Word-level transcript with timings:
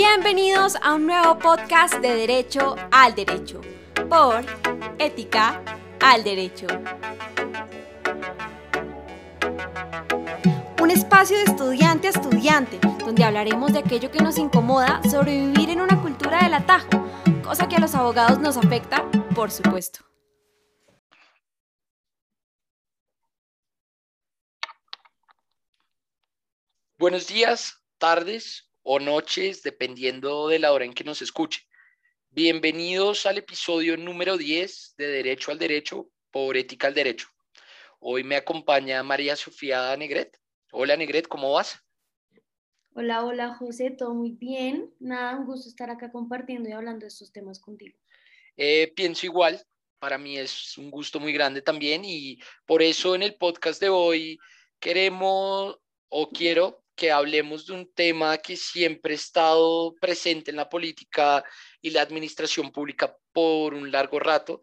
Bienvenidos 0.00 0.76
a 0.80 0.94
un 0.94 1.08
nuevo 1.08 1.36
podcast 1.40 1.94
de 1.94 2.14
Derecho 2.14 2.76
al 2.92 3.16
Derecho 3.16 3.60
por 4.08 4.44
Ética 4.96 5.60
al 5.98 6.22
Derecho. 6.22 6.68
Un 10.80 10.92
espacio 10.92 11.36
de 11.38 11.42
estudiante 11.42 12.06
a 12.06 12.10
estudiante, 12.10 12.78
donde 13.00 13.24
hablaremos 13.24 13.72
de 13.72 13.80
aquello 13.80 14.12
que 14.12 14.22
nos 14.22 14.38
incomoda 14.38 15.02
sobrevivir 15.10 15.68
en 15.70 15.80
una 15.80 16.00
cultura 16.00 16.44
del 16.44 16.54
atajo, 16.54 16.90
cosa 17.42 17.68
que 17.68 17.74
a 17.74 17.80
los 17.80 17.96
abogados 17.96 18.38
nos 18.38 18.56
afecta, 18.56 19.04
por 19.34 19.50
supuesto. 19.50 20.04
Buenos 26.96 27.26
días, 27.26 27.82
tardes 27.98 28.67
o 28.90 28.98
noches, 28.98 29.62
dependiendo 29.62 30.48
de 30.48 30.58
la 30.58 30.72
hora 30.72 30.86
en 30.86 30.94
que 30.94 31.04
nos 31.04 31.20
escuche. 31.20 31.60
Bienvenidos 32.30 33.26
al 33.26 33.36
episodio 33.36 33.98
número 33.98 34.38
10 34.38 34.94
de 34.96 35.08
Derecho 35.08 35.50
al 35.50 35.58
Derecho 35.58 36.08
por 36.30 36.56
Ética 36.56 36.86
al 36.86 36.94
Derecho. 36.94 37.28
Hoy 38.00 38.24
me 38.24 38.36
acompaña 38.36 39.02
María 39.02 39.36
Sofía 39.36 39.94
Negret. 39.98 40.40
Hola 40.72 40.96
Negret, 40.96 41.28
¿cómo 41.28 41.52
vas? 41.52 41.78
Hola, 42.94 43.26
hola 43.26 43.54
José, 43.56 43.90
todo 43.90 44.14
muy 44.14 44.30
bien. 44.30 44.90
Nada, 45.00 45.36
un 45.36 45.44
gusto 45.44 45.68
estar 45.68 45.90
acá 45.90 46.10
compartiendo 46.10 46.70
y 46.70 46.72
hablando 46.72 47.00
de 47.00 47.08
estos 47.08 47.30
temas 47.30 47.60
contigo. 47.60 47.98
Eh, 48.56 48.90
pienso 48.96 49.26
igual, 49.26 49.62
para 49.98 50.16
mí 50.16 50.38
es 50.38 50.78
un 50.78 50.90
gusto 50.90 51.20
muy 51.20 51.34
grande 51.34 51.60
también 51.60 52.06
y 52.06 52.38
por 52.64 52.80
eso 52.80 53.14
en 53.14 53.22
el 53.22 53.34
podcast 53.34 53.82
de 53.82 53.90
hoy 53.90 54.38
queremos 54.80 55.78
o 56.08 56.30
quiero 56.30 56.87
que 56.98 57.12
hablemos 57.12 57.64
de 57.64 57.74
un 57.74 57.94
tema 57.94 58.36
que 58.38 58.56
siempre 58.56 59.12
ha 59.12 59.14
estado 59.14 59.94
presente 60.00 60.50
en 60.50 60.56
la 60.56 60.68
política 60.68 61.44
y 61.80 61.90
la 61.90 62.02
administración 62.02 62.72
pública 62.72 63.16
por 63.32 63.72
un 63.72 63.92
largo 63.92 64.18
rato 64.18 64.60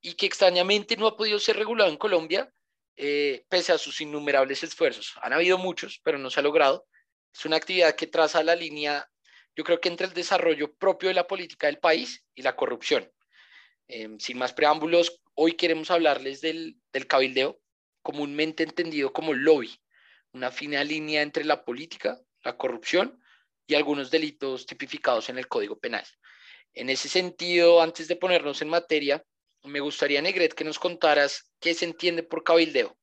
y 0.00 0.12
que 0.12 0.26
extrañamente 0.26 0.98
no 0.98 1.06
ha 1.06 1.16
podido 1.16 1.38
ser 1.40 1.56
regulado 1.56 1.90
en 1.90 1.96
Colombia 1.96 2.52
eh, 2.94 3.46
pese 3.48 3.72
a 3.72 3.78
sus 3.78 4.02
innumerables 4.02 4.62
esfuerzos. 4.62 5.14
Han 5.22 5.32
habido 5.32 5.56
muchos, 5.56 5.98
pero 6.04 6.18
no 6.18 6.28
se 6.28 6.40
ha 6.40 6.42
logrado. 6.42 6.86
Es 7.34 7.46
una 7.46 7.56
actividad 7.56 7.96
que 7.96 8.06
traza 8.06 8.42
la 8.42 8.54
línea, 8.54 9.10
yo 9.56 9.64
creo 9.64 9.80
que 9.80 9.88
entre 9.88 10.08
el 10.08 10.12
desarrollo 10.12 10.74
propio 10.74 11.08
de 11.08 11.14
la 11.14 11.26
política 11.26 11.68
del 11.68 11.78
país 11.78 12.22
y 12.34 12.42
la 12.42 12.54
corrupción. 12.54 13.10
Em, 13.86 14.18
sin 14.18 14.36
más 14.36 14.52
preámbulos, 14.52 15.22
hoy 15.32 15.52
queremos 15.54 15.90
hablarles 15.90 16.42
del, 16.42 16.76
del 16.92 17.06
cabildeo, 17.06 17.58
comúnmente 18.02 18.62
entendido 18.62 19.10
como 19.10 19.32
lobby 19.32 19.80
una 20.32 20.50
fina 20.50 20.84
línea 20.84 21.22
entre 21.22 21.44
la 21.44 21.64
política, 21.64 22.20
la 22.44 22.56
corrupción 22.56 23.20
y 23.66 23.74
algunos 23.74 24.10
delitos 24.10 24.66
tipificados 24.66 25.28
en 25.28 25.38
el 25.38 25.48
Código 25.48 25.78
Penal. 25.78 26.04
En 26.74 26.90
ese 26.90 27.08
sentido, 27.08 27.82
antes 27.82 28.08
de 28.08 28.16
ponernos 28.16 28.62
en 28.62 28.68
materia, 28.68 29.22
me 29.64 29.80
gustaría, 29.80 30.22
Negret, 30.22 30.54
que 30.54 30.64
nos 30.64 30.78
contaras 30.78 31.50
qué 31.60 31.74
se 31.74 31.84
entiende 31.84 32.22
por 32.22 32.44
cabildeo. 32.44 32.96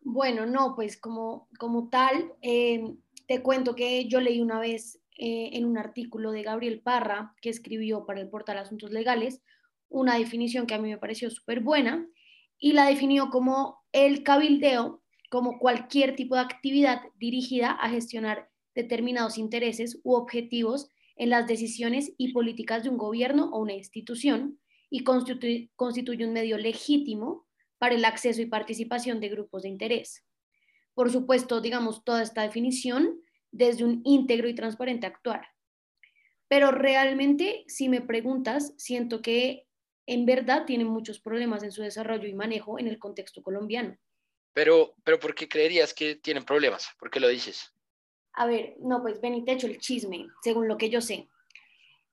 Bueno, 0.00 0.46
no, 0.46 0.74
pues 0.74 0.98
como, 0.98 1.48
como 1.58 1.88
tal, 1.88 2.32
eh, 2.42 2.82
te 3.26 3.42
cuento 3.42 3.74
que 3.74 4.06
yo 4.06 4.20
leí 4.20 4.40
una 4.40 4.58
vez 4.58 5.00
eh, 5.16 5.50
en 5.52 5.64
un 5.64 5.78
artículo 5.78 6.32
de 6.32 6.42
Gabriel 6.42 6.80
Parra, 6.80 7.34
que 7.40 7.50
escribió 7.50 8.04
para 8.04 8.20
el 8.20 8.28
portal 8.28 8.58
Asuntos 8.58 8.90
Legales, 8.90 9.42
una 9.88 10.18
definición 10.18 10.66
que 10.66 10.74
a 10.74 10.78
mí 10.78 10.90
me 10.90 10.98
pareció 10.98 11.30
súper 11.30 11.60
buena, 11.60 12.06
y 12.58 12.72
la 12.72 12.86
definió 12.86 13.30
como 13.30 13.84
el 13.92 14.22
cabildeo 14.22 15.03
como 15.34 15.58
cualquier 15.58 16.14
tipo 16.14 16.36
de 16.36 16.42
actividad 16.42 17.02
dirigida 17.18 17.72
a 17.72 17.90
gestionar 17.90 18.52
determinados 18.72 19.36
intereses 19.36 19.98
u 20.04 20.14
objetivos 20.14 20.88
en 21.16 21.28
las 21.28 21.48
decisiones 21.48 22.12
y 22.16 22.32
políticas 22.32 22.84
de 22.84 22.90
un 22.90 22.98
gobierno 22.98 23.50
o 23.50 23.58
una 23.58 23.72
institución 23.72 24.60
y 24.90 25.02
constituye, 25.02 25.72
constituye 25.74 26.24
un 26.24 26.34
medio 26.34 26.56
legítimo 26.56 27.48
para 27.78 27.96
el 27.96 28.04
acceso 28.04 28.42
y 28.42 28.46
participación 28.46 29.18
de 29.18 29.28
grupos 29.28 29.64
de 29.64 29.70
interés. 29.70 30.24
Por 30.94 31.10
supuesto, 31.10 31.60
digamos, 31.60 32.04
toda 32.04 32.22
esta 32.22 32.42
definición 32.42 33.20
desde 33.50 33.82
un 33.82 34.02
íntegro 34.04 34.48
y 34.48 34.54
transparente 34.54 35.08
actuar. 35.08 35.48
Pero 36.46 36.70
realmente, 36.70 37.64
si 37.66 37.88
me 37.88 38.02
preguntas, 38.02 38.72
siento 38.76 39.20
que 39.20 39.66
en 40.06 40.26
verdad 40.26 40.64
tiene 40.64 40.84
muchos 40.84 41.18
problemas 41.18 41.64
en 41.64 41.72
su 41.72 41.82
desarrollo 41.82 42.28
y 42.28 42.34
manejo 42.34 42.78
en 42.78 42.86
el 42.86 43.00
contexto 43.00 43.42
colombiano. 43.42 43.98
Pero, 44.54 44.94
pero 45.04 45.18
¿por 45.20 45.34
qué 45.34 45.48
creerías 45.48 45.92
que 45.92 46.14
tienen 46.14 46.44
problemas? 46.44 46.88
¿Por 46.98 47.10
qué 47.10 47.20
lo 47.20 47.28
dices? 47.28 47.72
A 48.32 48.46
ver, 48.46 48.76
no, 48.80 49.02
pues 49.02 49.20
ven 49.20 49.44
te 49.44 49.52
echo 49.52 49.66
el 49.66 49.78
chisme, 49.78 50.26
según 50.42 50.66
lo 50.66 50.78
que 50.78 50.90
yo 50.90 51.00
sé. 51.00 51.28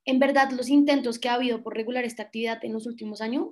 En 0.06 0.19
verdad, 0.19 0.52
los 0.52 0.69
intentos 0.69 1.19
que 1.19 1.29
ha 1.29 1.35
habido 1.35 1.63
por 1.63 1.75
regular 1.75 2.03
esta 2.03 2.24
actividad 2.24 2.63
en 2.66 2.74
los 2.74 2.88
últimos 2.88 3.22
años, 3.22 3.50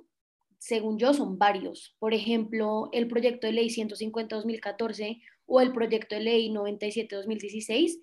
según 0.58 0.98
yo, 0.98 1.14
son 1.14 1.38
varios. 1.38 1.96
Por 1.98 2.12
ejemplo, 2.12 2.90
el 2.92 3.08
proyecto 3.08 3.46
de 3.46 3.54
ley 3.54 3.68
150-2014 3.68 5.22
o 5.46 5.60
el 5.60 5.72
proyecto 5.72 6.16
de 6.16 6.20
ley 6.22 6.50
97-2016 6.50 8.00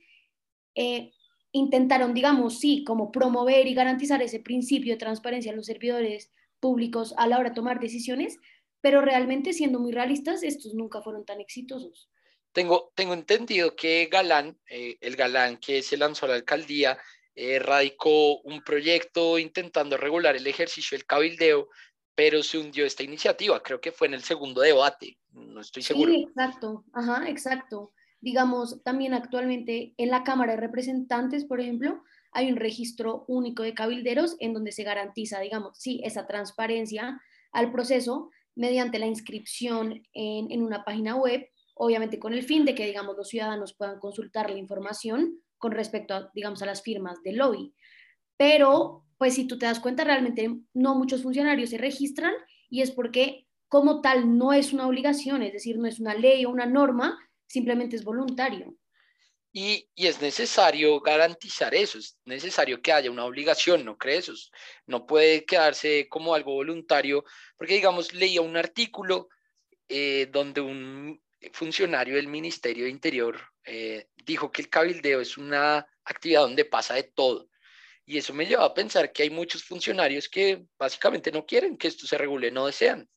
eh, 0.75 1.12
intentaron, 1.52 2.14
digamos, 2.14 2.59
sí, 2.59 2.84
como 2.84 3.12
promover 3.12 3.68
y 3.68 3.74
garantizar 3.74 4.22
ese 4.22 4.40
principio 4.40 4.94
de 4.94 5.00
transparencia 5.00 5.52
a 5.52 5.56
los 5.56 5.66
servidores 5.66 6.31
públicos 6.59 7.14
a 7.18 7.28
la 7.28 7.38
hora 7.38 7.50
de 7.50 7.56
tomar 7.56 7.80
decisiones, 7.80 8.40
pero 8.88 9.02
realmente 9.02 9.52
siendo 9.52 9.81
muy 9.81 9.92
realistas, 9.92 10.44
estos 10.44 10.74
nunca 10.74 11.02
fueron 11.02 11.25
tan 11.25 11.42
exitosos. 11.42 12.09
Tengo, 12.53 12.94
tengo 12.96 13.14
entendido 13.14 13.75
que 13.75 14.08
Galán, 14.09 14.58
eh, 14.70 14.98
el 15.02 15.18
Galán 15.18 15.58
que 15.58 15.81
se 15.81 15.98
lanzó 15.98 16.25
a 16.25 16.30
la 16.30 16.36
alcaldía, 16.36 16.98
eh, 17.36 17.59
radicó 17.59 18.40
un 18.44 18.64
proyecto 18.64 19.40
intentando 19.40 19.98
regular 19.98 20.38
el 20.38 20.48
ejercicio 20.48 20.98
del 20.98 21.06
cabildeo, 21.06 21.68
pero 22.16 22.42
se 22.44 22.59
hundió 22.59 22.86
esta 22.86 23.03
iniciativa. 23.03 23.62
Creo 23.62 23.81
que 23.81 23.92
fue 23.92 24.08
en 24.08 24.14
el 24.14 24.24
segundo 24.24 24.62
debate, 24.62 25.18
no 25.34 25.59
estoy 25.59 25.84
seguro. 25.84 26.09
Sí, 26.09 26.25
exacto, 26.30 26.86
ajá, 26.94 27.28
exacto. 27.28 27.92
Digamos, 28.22 28.81
también 28.84 29.14
actualmente 29.14 29.96
en 29.98 30.12
la 30.12 30.24
Cámara 30.24 30.54
de 30.54 30.62
Representantes, 30.62 31.44
por 31.44 31.59
ejemplo, 31.59 32.02
hay 32.31 32.50
un 32.50 32.56
registro 32.56 33.25
único 33.28 33.64
de 33.64 33.74
cabilderos 33.74 34.38
en 34.40 34.54
donde 34.54 34.72
se 34.72 34.84
garantiza, 34.84 35.42
digamos, 35.42 35.78
sí, 35.78 36.00
esa 36.06 36.25
transparencia 36.25 37.22
al 37.52 37.74
proceso, 37.74 38.30
mediante 38.57 39.00
la 39.00 39.06
inscripción 39.06 40.03
en, 40.13 40.62
una 40.62 40.84
página 40.84 41.16
web, 41.16 41.47
obviamente 41.75 42.19
con 42.19 42.34
el 42.34 42.44
fin 42.44 42.66
de 42.66 42.75
que, 42.75 42.85
digamos, 42.85 43.16
los 43.16 43.29
ciudadanos 43.29 43.73
puedan 43.73 44.00
consultar 44.00 44.50
la 44.50 44.57
información 44.57 45.41
con 45.57 45.72
respecto 45.72 46.13
a, 46.13 46.31
digamos, 46.34 46.62
a 46.62 46.66
las 46.66 46.81
firmas 46.81 47.22
del 47.23 47.38
lobby. 47.38 47.73
Pero, 48.35 49.06
pues 49.18 49.35
si 49.35 49.45
tú 49.45 49.57
te 49.57 49.66
das 49.66 49.79
cuenta, 49.79 50.03
realmente 50.03 50.50
no 50.73 50.95
muchos 50.95 51.23
funcionarios 51.23 51.69
se 51.69 51.78
registran 51.78 52.34
y 52.69 52.81
es 52.81 52.91
porque 52.91 53.47
como 53.68 54.01
tal 54.01 54.38
no 54.38 54.53
es 54.53 54.74
una 54.74 54.88
obligación, 54.88 55.41
es 55.41 55.53
decir, 55.53 55.78
no 55.78 55.88
es 55.88 56.00
una 56.00 56.16
ley 56.16 56.45
o 56.45 56.50
una 56.50 56.66
norma, 56.66 57.18
simplemente 57.47 57.95
es 57.95 58.03
voluntario. 58.03 58.75
Y, 59.53 59.90
es 59.96 60.22
necesario 60.22 61.00
garantizar 61.00 61.74
eso, 61.74 61.97
es 61.97 62.18
necesario 62.25 62.81
que 62.81 62.91
haya 62.91 63.09
una 63.09 63.25
obligación, 63.25 63.85
¿no 63.85 63.97
crees? 63.97 64.52
No 64.85 65.06
puede 65.08 65.46
quedarse 65.46 66.08
como 66.09 66.35
algo 66.35 66.53
voluntario, 66.53 67.24
porque 67.57 67.75
digamos, 67.75 68.13
leía 68.13 68.41
un 68.41 68.57
artículo 68.57 69.30
eh, 69.90 70.28
donde 70.31 70.62
un 70.62 71.22
funcionario 71.53 72.16
del 72.16 72.28
Ministerio 72.28 72.86
de 72.86 72.91
Interior 72.91 73.40
eh, 73.63 74.07
dijo 74.25 74.52
que 74.52 74.62
el 74.62 74.69
cabildeo 74.69 75.22
es 75.22 75.38
una 75.38 75.86
actividad 76.03 76.41
donde 76.41 76.66
pasa 76.66 76.96
de 76.96 77.03
todo. 77.03 77.50
Y 78.06 78.18
eso 78.18 78.34
me 78.34 78.46
lleva 78.46 78.66
a 78.66 78.74
pensar 78.74 79.12
que 79.12 79.24
hay 79.24 79.30
muchos 79.30 79.63
funcionarios 79.63 80.30
que 80.30 80.66
básicamente 80.80 81.31
no 81.31 81.46
quieren 81.46 81.78
que 81.78 81.90
esto 81.90 82.07
se 82.07 82.18
regule, 82.18 82.52
no 82.52 82.66
desean. 82.66 83.09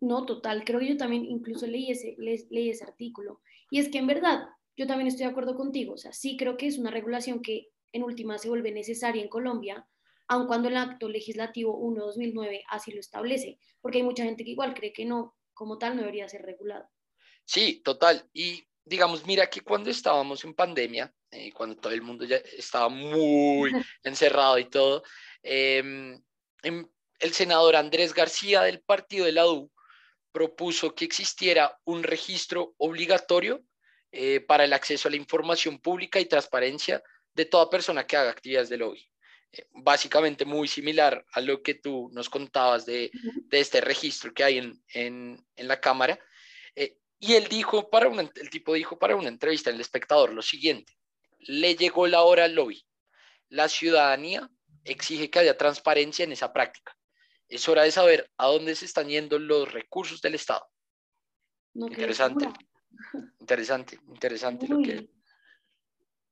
No, 0.00 0.24
total, 0.24 0.64
creo 0.64 0.80
que 0.80 0.88
yo 0.88 0.96
también 0.96 1.24
incluso 1.24 1.66
leí 1.66 1.90
ese, 1.90 2.14
leí 2.18 2.70
ese 2.70 2.84
artículo. 2.84 3.40
Y 3.70 3.80
es 3.80 3.88
que 3.88 3.98
en 3.98 4.06
verdad, 4.06 4.48
yo 4.76 4.86
también 4.86 5.08
estoy 5.08 5.26
de 5.26 5.30
acuerdo 5.30 5.56
contigo. 5.56 5.94
O 5.94 5.98
sea, 5.98 6.12
sí 6.12 6.36
creo 6.36 6.56
que 6.56 6.66
es 6.66 6.78
una 6.78 6.90
regulación 6.90 7.42
que 7.42 7.68
en 7.92 8.02
última 8.02 8.38
se 8.38 8.48
vuelve 8.48 8.72
necesaria 8.72 9.22
en 9.22 9.28
Colombia, 9.28 9.86
aun 10.26 10.46
cuando 10.46 10.68
el 10.68 10.76
acto 10.76 11.08
legislativo 11.08 11.78
1-2009 11.78 12.64
así 12.68 12.92
lo 12.92 13.00
establece, 13.00 13.58
porque 13.80 13.98
hay 13.98 14.04
mucha 14.04 14.24
gente 14.24 14.44
que 14.44 14.50
igual 14.50 14.74
cree 14.74 14.92
que 14.92 15.04
no, 15.04 15.36
como 15.52 15.78
tal, 15.78 15.94
no 15.94 16.02
debería 16.02 16.28
ser 16.28 16.42
regulado. 16.42 16.88
Sí, 17.44 17.82
total. 17.84 18.28
Y 18.32 18.66
digamos, 18.84 19.26
mira 19.26 19.48
que 19.48 19.60
cuando 19.60 19.90
estábamos 19.90 20.44
en 20.44 20.54
pandemia, 20.54 21.12
eh, 21.30 21.52
cuando 21.52 21.76
todo 21.76 21.92
el 21.92 22.02
mundo 22.02 22.24
ya 22.24 22.36
estaba 22.36 22.88
muy 22.88 23.70
encerrado 24.02 24.58
y 24.58 24.68
todo, 24.68 25.02
em, 25.42 26.20
el 26.62 27.32
senador 27.32 27.76
Andrés 27.76 28.12
García 28.12 28.62
del 28.62 28.80
partido 28.80 29.26
de 29.26 29.32
la 29.32 29.46
U 29.46 29.70
propuso 30.32 30.94
que 30.94 31.04
existiera 31.04 31.78
un 31.84 32.02
registro 32.02 32.74
obligatorio 32.78 33.62
eh, 34.16 34.38
para 34.38 34.62
el 34.62 34.72
acceso 34.72 35.08
a 35.08 35.10
la 35.10 35.16
información 35.16 35.80
pública 35.80 36.20
y 36.20 36.26
transparencia 36.26 37.02
de 37.34 37.46
toda 37.46 37.68
persona 37.68 38.06
que 38.06 38.16
haga 38.16 38.30
actividades 38.30 38.68
de 38.68 38.76
lobby. 38.76 39.10
Eh, 39.50 39.66
básicamente 39.72 40.44
muy 40.44 40.68
similar 40.68 41.26
a 41.32 41.40
lo 41.40 41.64
que 41.64 41.74
tú 41.74 42.10
nos 42.12 42.30
contabas 42.30 42.86
de, 42.86 43.10
de 43.46 43.58
este 43.58 43.80
registro 43.80 44.32
que 44.32 44.44
hay 44.44 44.58
en, 44.58 44.80
en, 44.90 45.44
en 45.56 45.66
la 45.66 45.80
Cámara. 45.80 46.16
Eh, 46.76 46.96
y 47.18 47.34
él 47.34 47.48
dijo 47.48 47.90
para 47.90 48.08
una, 48.08 48.22
el 48.22 48.50
tipo 48.50 48.74
dijo 48.74 49.00
para 49.00 49.16
una 49.16 49.28
entrevista 49.28 49.70
en 49.70 49.74
El 49.74 49.80
Espectador 49.80 50.32
lo 50.32 50.42
siguiente, 50.42 50.92
le 51.40 51.74
llegó 51.74 52.06
la 52.06 52.22
hora 52.22 52.44
al 52.44 52.54
lobby. 52.54 52.86
La 53.48 53.68
ciudadanía 53.68 54.48
exige 54.84 55.28
que 55.28 55.40
haya 55.40 55.58
transparencia 55.58 56.24
en 56.24 56.30
esa 56.30 56.52
práctica. 56.52 56.96
Es 57.48 57.68
hora 57.68 57.82
de 57.82 57.90
saber 57.90 58.30
a 58.36 58.46
dónde 58.46 58.76
se 58.76 58.84
están 58.84 59.08
yendo 59.08 59.40
los 59.40 59.72
recursos 59.72 60.20
del 60.20 60.36
Estado. 60.36 60.64
interesante, 61.74 62.46
interesante, 63.40 63.98
interesante 64.08 64.68
lo 64.68 64.78
que... 64.82 65.08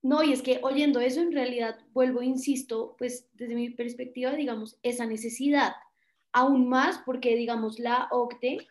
No, 0.03 0.25
y 0.25 0.33
es 0.33 0.43
que 0.43 0.59
oyendo 0.63 1.01
eso, 1.01 1.21
en 1.21 1.33
realidad, 1.33 1.79
vuelvo, 1.93 2.23
insisto, 2.23 2.97
pues 2.99 3.29
desde 3.35 3.55
mi 3.55 3.71
perspectiva, 3.71 4.33
digamos, 4.33 4.77
esa 4.83 5.07
necesidad, 5.07 5.75
aún 6.33 6.69
más 6.69 7.01
porque, 7.07 7.37
digamos, 7.37 7.79
la 7.79 8.09
OCTE 8.11 8.67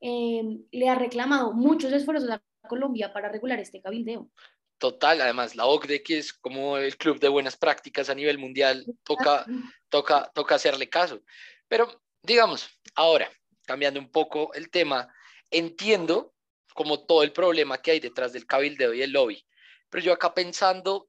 em, 0.00 0.62
le 0.70 0.88
ha 0.88 0.94
reclamado 0.94 1.52
muchos 1.52 1.92
esfuerzos 1.92 2.30
a 2.30 2.42
Colombia 2.68 3.12
para 3.12 3.28
regular 3.28 3.58
este 3.58 3.80
cabildeo. 3.80 4.30
Total, 4.78 5.20
además 5.20 5.56
la 5.56 5.66
OCDE, 5.66 6.02
que 6.02 6.18
es 6.18 6.32
como 6.32 6.76
el 6.76 6.96
club 6.96 7.18
de 7.18 7.28
buenas 7.28 7.56
prácticas 7.56 8.08
a 8.08 8.14
nivel 8.14 8.38
mundial, 8.38 8.84
toca, 9.02 9.44
toca, 9.88 10.30
toca 10.34 10.54
hacerle 10.54 10.88
caso. 10.88 11.22
Pero 11.66 11.88
digamos, 12.22 12.68
ahora, 12.94 13.30
cambiando 13.64 13.98
un 13.98 14.10
poco 14.10 14.52
el 14.54 14.70
tema, 14.70 15.08
entiendo 15.50 16.34
como 16.76 17.04
todo 17.04 17.24
el 17.24 17.32
problema 17.32 17.78
que 17.78 17.90
hay 17.90 18.00
detrás 18.00 18.32
del 18.32 18.46
cabildeo 18.46 18.94
y 18.94 19.02
el 19.02 19.10
lobby, 19.10 19.44
pero 19.90 20.04
yo 20.04 20.12
acá 20.12 20.32
pensando, 20.32 21.08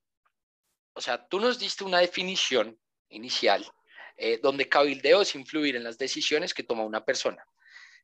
o 0.94 1.02
sea, 1.02 1.28
tú 1.28 1.40
nos 1.40 1.60
diste 1.60 1.84
una 1.84 2.00
definición 2.00 2.80
inicial 3.10 3.70
eh, 4.16 4.40
donde 4.42 4.68
cabildeo 4.68 5.22
es 5.22 5.36
influir 5.36 5.76
en 5.76 5.84
las 5.84 6.00
decisiones 6.00 6.54
que 6.56 6.64
toma 6.64 6.84
una 6.84 7.06
persona. 7.06 7.46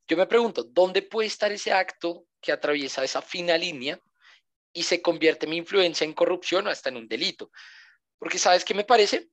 Yo 0.06 0.16
me 0.16 0.26
pregunto, 0.26 0.62
¿dónde 0.62 1.02
puede 1.02 1.26
estar 1.26 1.50
ese 1.50 1.72
acto 1.72 2.26
que 2.40 2.52
atraviesa 2.52 3.02
esa 3.02 3.22
fina 3.22 3.56
línea 3.56 3.98
y 4.74 4.82
se 4.82 5.00
convierte 5.00 5.46
mi 5.46 5.56
influencia 5.56 6.04
en 6.04 6.12
corrupción 6.12 6.66
o 6.66 6.70
hasta 6.70 6.90
en 6.90 6.96
un 6.96 7.08
delito. 7.08 7.50
Porque 8.18 8.38
sabes 8.38 8.64
qué 8.64 8.74
me 8.74 8.84
parece? 8.84 9.28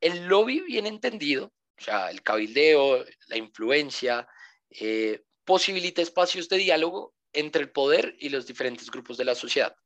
El 0.00 0.26
lobby 0.26 0.60
bien 0.60 0.86
entendido, 0.86 1.54
o 1.78 1.82
sea, 1.82 2.10
el 2.10 2.22
cabildeo, 2.22 3.04
la 3.28 3.36
influencia, 3.36 4.26
eh, 4.70 5.22
posibilita 5.44 6.02
espacios 6.02 6.48
de 6.48 6.58
diálogo 6.58 7.14
entre 7.32 7.62
el 7.62 7.70
poder 7.70 8.16
y 8.18 8.28
los 8.28 8.46
diferentes 8.46 8.90
grupos 8.90 9.16
de 9.16 9.24
la 9.24 9.34
sociedad. 9.34 9.76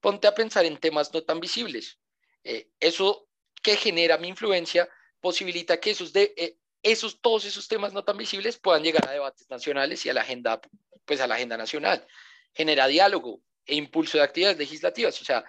Ponte 0.00 0.26
a 0.26 0.34
pensar 0.34 0.64
en 0.64 0.76
temas 0.76 1.12
no 1.12 1.22
tan 1.22 1.40
visibles. 1.40 1.98
Eh, 2.44 2.70
eso 2.80 3.28
que 3.62 3.76
genera 3.76 4.18
mi 4.18 4.28
influencia 4.28 4.88
posibilita 5.20 5.80
que 5.80 5.90
esos, 5.90 6.14
eh, 6.14 6.58
esos, 6.82 7.20
todos 7.20 7.44
esos 7.44 7.66
temas 7.68 7.92
no 7.92 8.04
tan 8.04 8.16
visibles 8.16 8.58
puedan 8.58 8.82
llegar 8.82 9.08
a 9.08 9.12
debates 9.12 9.48
nacionales 9.50 10.04
y 10.06 10.10
a 10.10 10.14
la 10.14 10.20
agenda, 10.20 10.60
pues 11.04 11.20
a 11.20 11.26
la 11.26 11.34
agenda 11.34 11.56
nacional. 11.56 12.06
Genera 12.52 12.86
diálogo, 12.86 13.42
e 13.66 13.74
impulso 13.74 14.18
de 14.18 14.24
actividades 14.24 14.58
legislativas. 14.58 15.20
O 15.20 15.24
sea, 15.24 15.44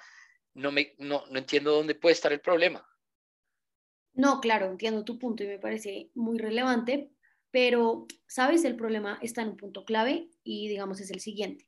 no, 0.55 0.71
me, 0.71 0.95
no, 0.97 1.23
no 1.29 1.37
entiendo 1.37 1.71
dónde 1.71 1.95
puede 1.95 2.13
estar 2.13 2.33
el 2.33 2.41
problema. 2.41 2.85
No, 4.13 4.41
claro, 4.41 4.65
entiendo 4.65 5.05
tu 5.05 5.19
punto 5.19 5.43
y 5.43 5.47
me 5.47 5.59
parece 5.59 6.09
muy 6.15 6.39
relevante, 6.39 7.11
pero, 7.51 8.07
¿sabes? 8.27 8.65
El 8.65 8.75
problema 8.75 9.19
está 9.21 9.41
en 9.41 9.49
un 9.49 9.57
punto 9.57 9.85
clave 9.85 10.29
y, 10.43 10.67
digamos, 10.67 10.99
es 10.99 11.11
el 11.11 11.19
siguiente. 11.19 11.67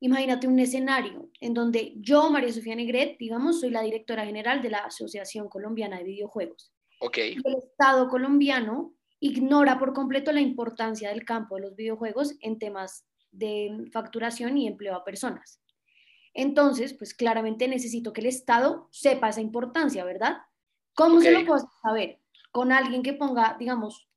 Imagínate 0.00 0.46
un 0.46 0.58
escenario 0.58 1.30
en 1.40 1.54
donde 1.54 1.94
yo, 1.96 2.28
María 2.30 2.52
Sofía 2.52 2.76
Negret, 2.76 3.16
digamos, 3.18 3.60
soy 3.60 3.70
la 3.70 3.82
directora 3.82 4.26
general 4.26 4.60
de 4.60 4.70
la 4.70 4.78
Asociación 4.78 5.48
Colombiana 5.48 5.98
de 5.98 6.04
Videojuegos. 6.04 6.72
Ok. 7.00 7.18
Y 7.18 7.36
el 7.44 7.56
Estado 7.70 8.08
colombiano 8.08 8.94
ignora 9.20 9.78
por 9.78 9.94
completo 9.94 10.32
la 10.32 10.40
importancia 10.40 11.08
del 11.08 11.24
campo 11.24 11.56
de 11.56 11.62
los 11.62 11.76
videojuegos 11.76 12.34
en 12.40 12.58
temas 12.58 13.06
de 13.30 13.88
facturación 13.92 14.58
y 14.58 14.66
empleo 14.66 14.94
a 14.94 15.04
personas. 15.04 15.60
Entonces, 16.34 16.92
pues 16.94 17.14
claramente 17.14 17.68
necesito 17.68 18.12
que 18.12 18.20
el 18.20 18.26
Estado 18.26 18.88
sepa 18.90 19.28
esa 19.28 19.40
importancia, 19.40 20.04
¿verdad? 20.04 20.38
¿Cómo 20.94 21.20
se 21.20 21.32
lo 21.32 21.46
puedo 21.46 21.66
saber? 21.82 22.20
Con 22.50 22.72
alguien 22.72 23.02
que 23.02 23.14
ponga, 23.14 23.56
digamos, 23.58 24.08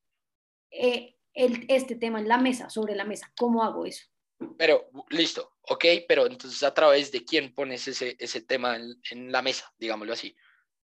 eh, 0.71 1.15
este 1.33 1.95
tema 1.95 2.19
en 2.19 2.27
la 2.27 2.37
mesa, 2.37 2.69
sobre 2.69 2.95
la 2.95 3.05
mesa. 3.05 3.31
¿Cómo 3.37 3.63
hago 3.63 3.85
eso? 3.85 4.05
Pero, 4.57 4.89
listo, 5.09 5.53
ok, 5.61 5.85
pero 6.07 6.27
entonces 6.27 6.61
a 6.63 6.73
través 6.73 7.11
de 7.11 7.23
quién 7.23 7.53
pones 7.53 7.87
ese, 7.87 8.15
ese 8.19 8.41
tema 8.41 8.77
en, 8.77 9.31
la 9.31 9.41
mesa, 9.41 9.71
digámoslo 9.77 10.13
así. 10.13 10.35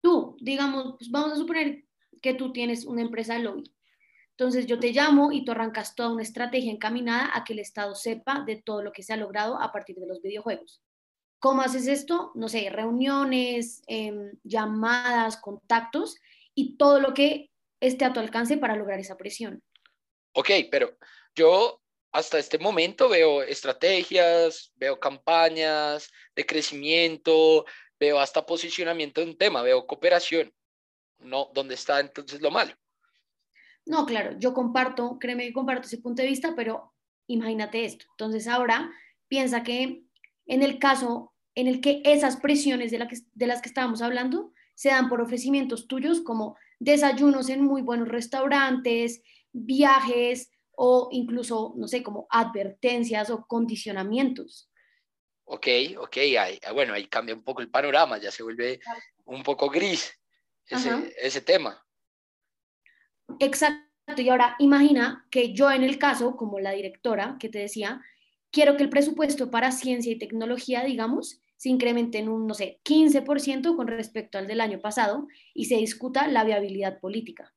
Tú, 0.01 0.37
digamos, 0.39 0.95
pues 0.97 1.11
vamos 1.11 1.33
a 1.33 1.35
suponer 1.35 1.85
que 2.21 2.33
tú 2.33 2.51
tienes 2.51 2.85
una 2.85 3.01
empresa 3.01 3.33
de 3.33 3.39
lobby. 3.39 3.63
Entonces 4.31 4.65
yo 4.65 4.79
te 4.79 4.93
llamo 4.93 5.31
y 5.33 5.43
tú 5.43 5.51
arrancas 5.51 5.95
toda 5.95 6.13
una 6.13 6.23
estrategia 6.23 6.71
encaminada 6.71 7.31
a 7.33 7.43
que 7.43 7.53
el 7.53 7.59
Estado 7.59 7.95
sepa 7.95 8.43
de 8.45 8.61
todo 8.61 8.81
lo 8.81 8.93
que 8.93 9.03
se 9.03 9.11
ha 9.11 9.17
logrado 9.17 9.61
a 9.61 9.71
partir 9.71 9.97
de 9.97 10.07
los 10.07 10.21
videojuegos. 10.21 10.81
¿Cómo 11.39 11.61
haces 11.61 11.87
esto? 11.87 12.31
No 12.35 12.47
sé, 12.47 12.69
reuniones, 12.69 13.81
em, 13.87 14.31
llamadas, 14.43 15.37
contactos 15.37 16.17
y 16.53 16.77
todo 16.77 16.99
lo 16.99 17.13
que 17.13 17.51
esté 17.79 18.05
a 18.05 18.13
tu 18.13 18.19
alcance 18.19 18.57
para 18.57 18.75
lograr 18.75 18.99
esa 18.99 19.17
presión. 19.17 19.61
Ok, 20.33 20.49
pero 20.71 20.97
yo 21.35 21.81
hasta 22.11 22.39
este 22.39 22.57
momento 22.57 23.09
veo 23.09 23.43
estrategias, 23.43 24.71
veo 24.75 24.99
campañas 24.99 26.11
de 26.35 26.45
crecimiento, 26.45 27.65
veo 27.99 28.19
hasta 28.19 28.45
posicionamiento 28.45 29.21
de 29.21 29.27
un 29.27 29.37
tema, 29.37 29.61
veo 29.61 29.85
cooperación. 29.85 30.51
No, 31.19 31.51
¿dónde 31.53 31.75
está 31.75 31.99
entonces 31.99 32.41
lo 32.41 32.51
malo? 32.51 32.73
No, 33.85 34.05
claro, 34.05 34.37
yo 34.39 34.53
comparto, 34.53 35.17
créeme 35.19 35.45
que 35.45 35.53
comparto 35.53 35.87
ese 35.87 35.97
punto 35.97 36.21
de 36.21 36.27
vista, 36.27 36.53
pero 36.55 36.93
imagínate 37.27 37.85
esto. 37.85 38.05
Entonces 38.11 38.47
ahora 38.47 38.91
piensa 39.27 39.63
que 39.63 40.03
en 40.45 40.63
el 40.63 40.79
caso 40.79 41.33
en 41.55 41.67
el 41.67 41.81
que 41.81 42.01
esas 42.05 42.37
presiones 42.37 42.91
de, 42.91 43.47
las 43.47 43.61
que 43.61 43.69
estábamos 43.69 44.01
hablando 44.01 44.53
se 44.75 44.89
dan 44.89 45.09
por 45.09 45.19
ofrecimientos 45.19 45.87
tuyos 45.87 46.21
como 46.21 46.55
desayunos 46.79 47.49
en 47.49 47.63
muy 47.63 47.81
buenos 47.81 48.07
restaurantes, 48.07 49.21
viajes 49.51 50.51
o 50.71 51.09
incluso, 51.11 51.73
no 51.77 51.87
sé, 51.87 52.01
como 52.01 52.25
advertencias 52.29 53.29
o 53.29 53.45
condicionamientos. 53.45 54.71
Ok, 55.43 55.67
ok, 55.97 56.17
bueno, 56.73 56.93
ahí 56.93 57.07
cambia 57.07 57.35
un 57.35 57.43
poco 57.43 57.61
el 57.61 57.69
panorama, 57.69 58.17
ya 58.17 58.31
se 58.31 58.43
vuelve 58.43 58.79
un 59.25 59.43
poco 59.43 59.69
gris 59.69 60.13
ese, 60.65 61.13
ese 61.17 61.41
tema. 61.41 61.83
Exacto, 63.39 64.21
y 64.21 64.29
ahora 64.29 64.55
imagina 64.59 65.27
que 65.31 65.53
yo 65.53 65.71
en 65.71 65.83
el 65.83 65.97
caso, 65.97 66.35
como 66.35 66.59
la 66.59 66.71
directora 66.71 67.37
que 67.39 67.49
te 67.49 67.59
decía, 67.59 68.01
quiero 68.51 68.77
que 68.77 68.83
el 68.83 68.89
presupuesto 68.89 69.51
para 69.51 69.71
ciencia 69.71 70.11
y 70.11 70.19
tecnología, 70.19 70.83
digamos, 70.83 71.41
se 71.59 71.67
incremente 71.67 72.19
en 72.19 72.29
un, 72.29 72.47
no 72.47 72.53
sé, 72.53 72.79
15% 72.85 73.75
con 73.75 73.87
respecto 73.87 74.37
al 74.37 74.47
del 74.47 74.61
año 74.61 74.79
pasado 74.79 75.27
y 75.53 75.65
se 75.65 75.75
discuta 75.75 76.29
la 76.29 76.45
viabilidad 76.45 77.01
política. 77.01 77.53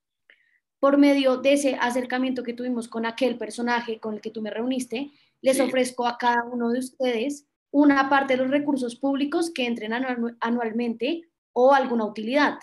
Por 0.80 0.98
medio 0.98 1.36
de 1.36 1.52
ese 1.52 1.76
acercamiento 1.80 2.42
que 2.42 2.52
tuvimos 2.52 2.88
con 2.88 3.06
aquel 3.06 3.38
personaje 3.38 4.00
con 4.00 4.14
el 4.14 4.20
que 4.20 4.32
tú 4.32 4.42
me 4.42 4.50
reuniste, 4.50 5.12
les 5.40 5.60
ofrezco 5.60 6.04
a 6.04 6.18
cada 6.18 6.42
uno 6.42 6.70
de 6.70 6.80
ustedes 6.80 7.46
una 7.70 8.10
parte 8.10 8.36
de 8.36 8.42
los 8.42 8.50
recursos 8.50 8.96
públicos 8.96 9.52
que 9.54 9.66
entren 9.66 9.92
anualmente 9.92 11.22
o 11.52 11.72
alguna 11.72 12.04
utilidad. 12.04 12.58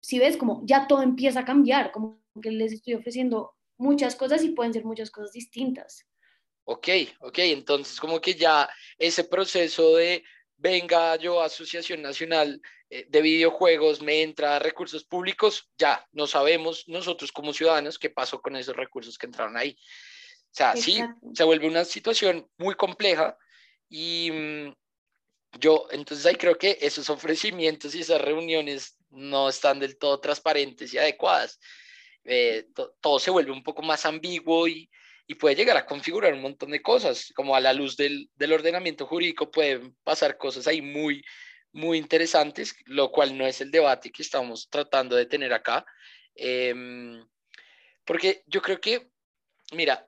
Si 0.00 0.18
ves, 0.18 0.38
como 0.38 0.62
ya 0.64 0.86
todo 0.86 1.02
empieza 1.02 1.40
a 1.40 1.44
cambiar, 1.44 1.92
como 1.92 2.22
que 2.40 2.52
les 2.52 2.72
estoy 2.72 2.94
ofreciendo 2.94 3.52
muchas 3.76 4.16
cosas 4.16 4.42
y 4.44 4.52
pueden 4.52 4.72
ser 4.72 4.86
muchas 4.86 5.10
cosas 5.10 5.32
distintas. 5.32 6.06
Ok, 6.64 6.88
ok, 7.20 7.38
entonces 7.40 8.00
como 8.00 8.18
que 8.18 8.32
ya 8.32 8.66
ese 8.96 9.24
proceso 9.24 9.96
de 9.96 10.24
venga 10.60 11.16
yo, 11.16 11.42
Asociación 11.42 12.02
Nacional 12.02 12.60
eh, 12.90 13.06
de 13.08 13.22
Videojuegos, 13.22 14.02
me 14.02 14.22
entra 14.22 14.58
recursos 14.58 15.04
públicos, 15.04 15.68
ya 15.78 16.06
no 16.12 16.26
sabemos 16.26 16.84
nosotros 16.86 17.32
como 17.32 17.52
ciudadanos 17.52 17.98
qué 17.98 18.10
pasó 18.10 18.40
con 18.40 18.56
esos 18.56 18.76
recursos 18.76 19.16
que 19.16 19.26
entraron 19.26 19.56
ahí. 19.56 19.76
O 19.80 20.52
sea, 20.52 20.76
sí, 20.76 21.00
se 21.32 21.44
vuelve 21.44 21.66
una 21.66 21.84
situación 21.84 22.48
muy 22.58 22.74
compleja 22.74 23.36
y 23.88 24.30
mm, 24.30 24.74
yo, 25.58 25.86
entonces 25.90 26.26
ahí 26.26 26.34
creo 26.34 26.58
que 26.58 26.78
esos 26.80 27.08
ofrecimientos 27.08 27.94
y 27.94 28.00
esas 28.00 28.20
reuniones 28.20 28.96
no 29.10 29.48
están 29.48 29.78
del 29.78 29.96
todo 29.96 30.20
transparentes 30.20 30.92
y 30.92 30.98
adecuadas. 30.98 31.58
Eh, 32.24 32.68
todo 33.00 33.18
se 33.18 33.30
vuelve 33.30 33.50
un 33.50 33.62
poco 33.62 33.82
más 33.82 34.04
ambiguo 34.04 34.68
y, 34.68 34.90
y 35.30 35.36
puede 35.36 35.54
llegar 35.54 35.76
a 35.76 35.86
configurar 35.86 36.34
un 36.34 36.42
montón 36.42 36.72
de 36.72 36.82
cosas, 36.82 37.32
como 37.36 37.54
a 37.54 37.60
la 37.60 37.72
luz 37.72 37.96
del, 37.96 38.28
del 38.34 38.52
ordenamiento 38.52 39.06
jurídico 39.06 39.48
pueden 39.48 39.94
pasar 40.02 40.36
cosas 40.36 40.66
ahí 40.66 40.82
muy, 40.82 41.24
muy 41.70 41.98
interesantes, 41.98 42.74
lo 42.86 43.12
cual 43.12 43.38
no 43.38 43.46
es 43.46 43.60
el 43.60 43.70
debate 43.70 44.10
que 44.10 44.24
estamos 44.24 44.68
tratando 44.68 45.14
de 45.14 45.26
tener 45.26 45.52
acá. 45.52 45.86
Em, 46.34 47.24
porque 48.04 48.42
yo 48.48 48.60
creo 48.60 48.80
que, 48.80 49.08
mira, 49.70 50.04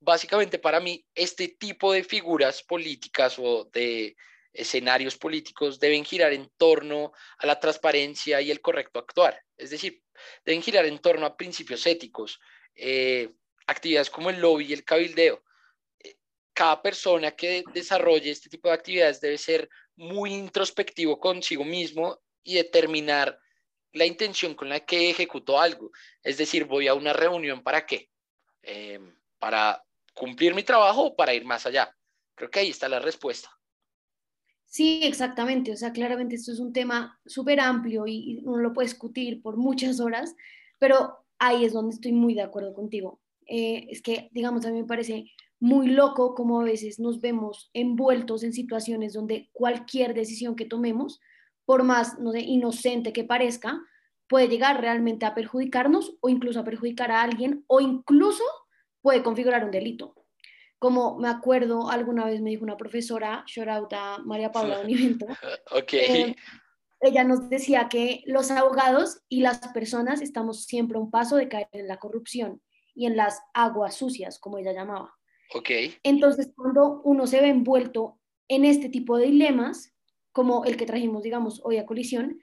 básicamente 0.00 0.58
para 0.58 0.80
mí 0.80 1.06
este 1.14 1.46
tipo 1.46 1.92
de 1.92 2.02
figuras 2.02 2.64
políticas 2.64 3.36
o 3.38 3.70
de 3.72 4.16
escenarios 4.52 5.16
políticos 5.16 5.78
deben 5.78 6.04
girar 6.04 6.32
en 6.32 6.50
torno 6.56 7.12
a 7.38 7.46
la 7.46 7.60
transparencia 7.60 8.40
y 8.40 8.50
el 8.50 8.60
correcto 8.60 8.98
actuar. 8.98 9.40
Es 9.56 9.70
decir, 9.70 10.02
deben 10.44 10.60
girar 10.60 10.86
en 10.86 10.98
torno 10.98 11.24
a 11.24 11.36
principios 11.36 11.86
éticos. 11.86 12.40
Eh, 12.74 13.30
actividades 13.66 14.10
como 14.10 14.30
el 14.30 14.40
lobby 14.40 14.66
y 14.66 14.72
el 14.72 14.84
cabildeo. 14.84 15.42
Eh, 15.98 16.16
cada 16.52 16.82
persona 16.82 17.32
que 17.32 17.64
desarrolle 17.72 18.30
este 18.30 18.48
tipo 18.48 18.68
de 18.68 18.74
actividades 18.74 19.20
debe 19.20 19.38
ser 19.38 19.68
muy 19.96 20.34
introspectivo 20.34 21.18
consigo 21.18 21.64
mismo 21.64 22.20
y 22.42 22.54
determinar 22.54 23.38
la 23.92 24.04
intención 24.04 24.54
con 24.54 24.68
la 24.68 24.80
que 24.80 25.10
ejecuto 25.10 25.58
algo. 25.58 25.90
Es 26.22 26.36
decir, 26.36 26.66
voy 26.66 26.86
a 26.86 26.94
una 26.94 27.12
reunión 27.12 27.62
para 27.62 27.86
qué? 27.86 28.10
Em, 28.62 29.14
para 29.38 29.82
cumplir 30.14 30.54
mi 30.54 30.62
trabajo 30.62 31.06
o 31.06 31.16
para 31.16 31.34
ir 31.34 31.44
más 31.44 31.66
allá. 31.66 31.94
Creo 32.34 32.50
que 32.50 32.60
ahí 32.60 32.70
está 32.70 32.88
la 32.88 33.00
respuesta. 33.00 33.50
Sí, 34.66 35.00
exactamente. 35.04 35.72
O 35.72 35.76
sea, 35.76 35.92
claramente 35.92 36.34
esto 36.34 36.52
es 36.52 36.58
un 36.58 36.72
tema 36.72 37.18
súper 37.24 37.60
amplio 37.60 38.06
y 38.06 38.42
uno 38.44 38.58
lo 38.58 38.72
puede 38.72 38.88
discutir 38.88 39.40
por 39.40 39.56
muchas 39.56 40.00
horas, 40.00 40.34
pero 40.78 41.24
ahí 41.38 41.64
es 41.64 41.72
donde 41.72 41.94
estoy 41.94 42.12
muy 42.12 42.34
de 42.34 42.42
acuerdo 42.42 42.74
contigo. 42.74 43.20
Eh, 43.46 43.86
es 43.90 44.02
que, 44.02 44.28
digamos, 44.32 44.66
a 44.66 44.70
mí 44.70 44.80
me 44.80 44.86
parece 44.86 45.30
muy 45.58 45.88
loco 45.88 46.34
como 46.34 46.60
a 46.60 46.64
veces 46.64 46.98
nos 46.98 47.20
vemos 47.20 47.70
envueltos 47.72 48.42
en 48.42 48.52
situaciones 48.52 49.12
donde 49.12 49.48
cualquier 49.52 50.14
decisión 50.14 50.56
que 50.56 50.66
tomemos, 50.66 51.20
por 51.64 51.82
más 51.82 52.18
no 52.18 52.32
sé, 52.32 52.40
inocente 52.40 53.12
que 53.12 53.24
parezca, 53.24 53.80
puede 54.28 54.48
llegar 54.48 54.80
realmente 54.80 55.24
a 55.24 55.34
perjudicarnos 55.34 56.16
o 56.20 56.28
incluso 56.28 56.60
a 56.60 56.64
perjudicar 56.64 57.10
a 57.10 57.22
alguien 57.22 57.64
o 57.68 57.80
incluso 57.80 58.42
puede 59.00 59.22
configurar 59.22 59.64
un 59.64 59.70
delito. 59.70 60.14
Como 60.78 61.18
me 61.18 61.28
acuerdo, 61.28 61.90
alguna 61.90 62.26
vez 62.26 62.42
me 62.42 62.50
dijo 62.50 62.64
una 62.64 62.76
profesora, 62.76 63.44
shout 63.46 63.94
María 64.24 64.52
Paula 64.52 64.80
Univento, 64.84 65.26
okay. 65.70 66.00
Eh, 66.00 66.36
ella 67.00 67.24
nos 67.24 67.48
decía 67.48 67.88
que 67.88 68.22
los 68.26 68.50
abogados 68.50 69.22
y 69.28 69.40
las 69.40 69.58
personas 69.68 70.20
estamos 70.20 70.64
siempre 70.64 70.98
a 70.98 71.00
un 71.00 71.10
paso 71.10 71.36
de 71.36 71.48
caer 71.48 71.68
en 71.72 71.88
la 71.88 71.98
corrupción 71.98 72.60
y 72.96 73.06
en 73.06 73.16
las 73.16 73.42
aguas 73.54 73.94
sucias, 73.94 74.40
como 74.40 74.58
ella 74.58 74.72
llamaba. 74.72 75.14
Okay. 75.54 75.94
Entonces, 76.02 76.50
cuando 76.56 77.02
uno 77.04 77.26
se 77.26 77.40
ve 77.40 77.48
envuelto 77.48 78.18
en 78.48 78.64
este 78.64 78.88
tipo 78.88 79.16
de 79.16 79.26
dilemas, 79.26 79.94
como 80.32 80.64
el 80.64 80.76
que 80.76 80.86
trajimos, 80.86 81.22
digamos, 81.22 81.60
hoy 81.64 81.76
a 81.76 81.86
colisión, 81.86 82.40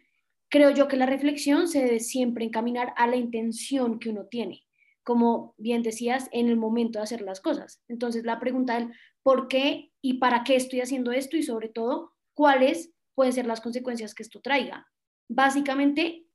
creo 0.50 0.69
yo 0.69 0.88
que 0.88 0.98
la 0.98 1.05
reflexión 1.05 1.67
se 1.67 1.83
debe 1.83 2.00
siempre 2.00 2.45
encaminar 2.45 2.93
a 2.98 3.07
la 3.07 3.15
intención 3.15 4.00
que 4.00 4.10
uno 4.10 4.27
tiene, 4.27 4.63
como 5.03 5.55
bien 5.57 5.81
decías, 5.81 6.29
en 6.31 6.48
el 6.48 6.55
momento 6.55 7.00
de 7.00 7.03
hacer 7.03 7.22
las 7.22 7.41
cosas. 7.41 7.81
Entonces, 7.88 8.24
la 8.24 8.39
pregunta 8.39 8.77
es, 8.77 8.88
¿por 9.24 9.48
qué 9.48 9.91
y 10.01 10.15
para 10.15 10.43
qué 10.43 10.55
estoy 10.55 10.81
haciendo 10.81 11.12
esto? 11.12 11.38
Y 11.38 11.43
sobre 11.43 11.69
todo, 11.69 12.13
¿cuáles 12.36 12.93
pueden 13.15 13.33
ser 13.33 13.48
las 13.48 13.62
consecuencias 13.62 14.13
que 14.13 14.24
esto 14.24 14.41
traiga? 14.41 14.88
Básicamente, 15.27 16.27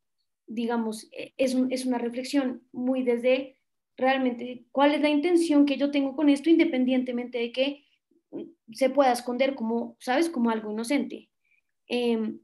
digamos, 0.46 1.08
e, 1.12 1.34
es, 1.36 1.56
es 1.70 1.86
una 1.86 1.98
reflexión 1.98 2.66
muy 2.72 3.04
desde 3.04 3.57
realmente 3.98 4.64
cuál 4.70 4.94
es 4.94 5.00
la 5.00 5.10
intención 5.10 5.66
que 5.66 5.76
yo 5.76 5.90
tengo 5.90 6.16
con 6.16 6.28
esto, 6.28 6.48
independientemente 6.48 7.38
de 7.38 7.52
que 7.52 7.84
se 8.72 8.90
pueda 8.90 9.12
esconder 9.12 9.54
como, 9.54 9.96
¿sabes? 10.00 10.30
Como 10.30 10.50
algo 10.50 10.70
inocente. 10.70 11.28
Em, 11.88 12.38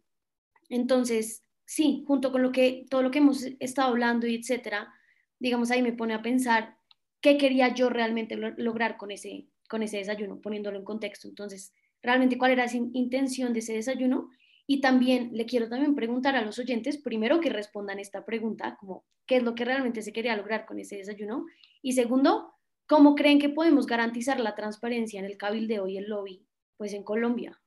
entonces, 0.68 1.44
sí, 1.64 2.04
junto 2.06 2.32
con 2.32 2.42
lo 2.42 2.50
que, 2.50 2.86
todo 2.90 3.02
lo 3.02 3.10
que 3.10 3.18
hemos 3.18 3.44
estado 3.60 3.90
hablando 3.90 4.26
y 4.26 4.34
etcétera, 4.34 4.92
digamos, 5.38 5.70
ahí 5.70 5.80
me 5.80 5.92
pone 5.92 6.14
a 6.14 6.22
pensar 6.22 6.76
qué 7.20 7.38
quería 7.38 7.72
yo 7.72 7.88
realmente 7.88 8.36
lograr 8.36 8.96
con 8.96 9.12
ese, 9.12 9.46
con 9.68 9.82
ese 9.82 9.98
desayuno, 9.98 10.40
poniéndolo 10.40 10.78
en 10.78 10.84
contexto. 10.84 11.28
Entonces, 11.28 11.72
realmente 12.02 12.36
cuál 12.36 12.50
era 12.50 12.64
esa 12.64 12.76
intención 12.76 13.52
de 13.52 13.60
ese 13.60 13.74
desayuno 13.74 14.30
y 14.66 14.80
también 14.80 15.30
le 15.32 15.46
quiero 15.46 15.68
también 15.68 15.94
preguntar 15.94 16.36
a 16.36 16.42
los 16.42 16.58
oyentes, 16.58 16.98
primero 16.98 17.40
que 17.40 17.50
respondan 17.50 17.98
esta 17.98 18.24
pregunta, 18.24 18.76
como 18.80 19.04
qué 19.26 19.36
es 19.36 19.42
lo 19.42 19.54
que 19.54 19.64
realmente 19.64 20.02
se 20.02 20.12
quería 20.12 20.36
lograr 20.36 20.64
con 20.64 20.78
ese 20.78 20.96
desayuno. 20.96 21.46
Y 21.82 21.92
segundo, 21.92 22.54
¿cómo 22.86 23.14
creen 23.14 23.38
que 23.38 23.50
podemos 23.50 23.86
garantizar 23.86 24.40
la 24.40 24.54
transparencia 24.54 25.20
en 25.20 25.26
el 25.26 25.36
cabildeo 25.36 25.86
y 25.86 25.98
el 25.98 26.08
lobby, 26.08 26.46
pues 26.76 26.94
en 26.94 27.02
Colombia? 27.02 27.60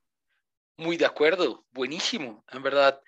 Muy 0.78 0.98
de 0.98 1.06
acuerdo, 1.06 1.66
buenísimo. 1.72 2.44
En 2.52 2.64
verdad, 2.64 3.00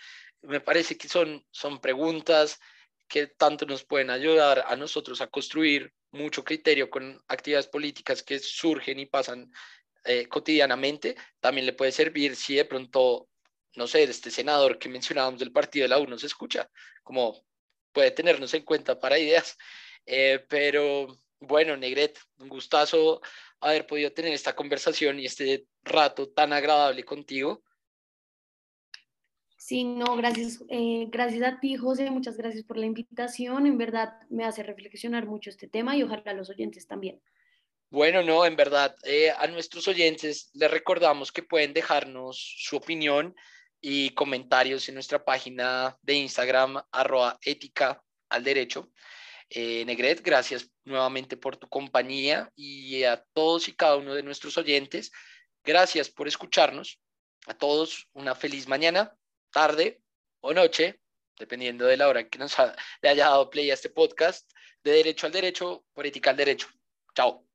me 0.42 0.60
parece 0.60 0.98
que 0.98 1.08
son, 1.08 1.44
son 1.52 1.80
preguntas 1.80 2.60
que 3.08 3.28
tanto 3.28 3.66
nos 3.66 3.84
pueden 3.84 4.12
ayudar 4.12 4.66
a 4.68 4.76
nosotros 4.76 5.20
a 5.22 5.28
construir 5.28 5.92
mucho 6.12 6.44
criterio 6.44 6.90
con 6.90 7.22
actividades 7.28 7.68
políticas 7.68 8.22
que 8.24 8.40
surgen 8.40 9.00
y 9.00 9.08
pasan 9.08 9.52
eh, 10.06 10.28
cotidianamente. 10.28 11.16
También 11.40 11.66
le 11.66 11.74
puede 11.74 11.92
servir 11.92 12.36
si 12.36 12.56
de 12.56 12.66
pronto 12.66 13.30
no 13.76 13.88
sé, 13.88 14.04
este 14.04 14.32
senador 14.32 14.80
que 14.80 14.90
mencionábamos 14.90 15.40
del 15.40 15.52
partido 15.52 15.84
de 15.84 15.90
la 15.90 16.00
U 16.00 16.08
no 16.08 16.18
se 16.18 16.28
escucha, 16.28 16.70
como 17.04 17.46
puede 17.92 18.12
tenernos 18.12 18.54
en 18.54 18.64
cuenta 18.64 19.00
para 19.00 19.20
ideas. 19.20 19.58
Eh, 20.06 20.46
pero 20.50 21.08
bueno, 21.40 21.78
Negret, 21.78 22.20
un 22.38 22.50
gustazo 22.50 23.22
haber 23.60 23.86
podido 23.86 24.12
tener 24.12 24.34
esta 24.34 24.56
conversación 24.56 25.20
y 25.20 25.26
este 25.26 25.66
rato 25.84 26.30
tan 26.30 26.54
agradable 26.54 27.04
contigo. 27.04 27.64
Sí, 29.58 29.84
no, 29.84 30.16
gracias, 30.16 30.64
eh, 30.70 31.06
gracias 31.10 31.44
a 31.44 31.60
ti, 31.60 31.76
José, 31.76 32.10
muchas 32.10 32.38
gracias 32.38 32.64
por 32.64 32.78
la 32.78 32.86
invitación. 32.86 33.68
En 33.68 33.78
verdad 33.78 34.14
me 34.30 34.46
hace 34.46 34.64
reflexionar 34.64 35.26
mucho 35.26 35.50
este 35.50 35.68
tema 35.68 35.96
y 35.96 36.04
ojalá 36.04 36.34
los 36.34 36.50
oyentes 36.50 36.88
también. 36.88 37.22
Bueno, 37.92 38.24
no, 38.24 38.46
en 38.46 38.56
verdad, 38.56 38.96
eh, 39.04 39.32
a 39.32 39.48
nuestros 39.48 39.88
oyentes 39.88 40.52
les 40.54 40.72
recordamos 40.72 41.32
que 41.32 41.44
pueden 41.44 41.74
dejarnos 41.74 42.38
su 42.60 42.78
opinión 42.78 43.36
y 43.82 44.12
comentarios 44.12 44.88
en 44.90 44.96
nuestra 44.96 45.24
página 45.24 45.98
de 46.02 46.16
Instagram, 46.16 46.82
arroba 46.92 47.38
ética 47.42 48.04
al 48.30 48.44
derecho. 48.44 48.92
Eh, 49.50 49.84
Negret, 49.86 50.22
gracias 50.22 50.70
nuevamente 50.84 51.38
por 51.38 51.58
tu 51.58 51.68
compañía 51.68 52.52
y 52.56 53.04
a 53.04 53.24
todos 53.34 53.68
y 53.68 53.74
cada 53.74 53.96
uno 53.96 54.14
de 54.14 54.24
nuestros 54.24 54.58
oyentes, 54.58 55.12
gracias 55.64 56.10
por 56.10 56.28
escucharnos. 56.28 57.00
A 57.48 57.54
todos 57.54 58.08
una 58.14 58.36
feliz 58.36 58.68
mañana, 58.68 59.16
tarde 59.52 60.02
o 60.42 60.54
noche, 60.54 61.00
dependiendo 61.38 61.86
de 61.86 61.98
la 61.98 62.08
hora 62.08 62.28
que 62.28 62.38
nos 62.38 62.56
le 63.02 63.10
haya 63.10 63.26
dado 63.26 63.50
play 63.50 63.72
a 63.72 63.74
este 63.74 63.90
podcast 63.90 64.50
de 64.84 64.92
Derecho 64.92 65.26
al 65.26 65.32
Derecho 65.32 65.86
por 65.94 66.06
Ética 66.06 66.32
al 66.32 66.38
Derecho. 66.38 66.68
Chao. 67.16 67.49